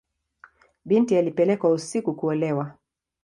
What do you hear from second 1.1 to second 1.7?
alipelekwa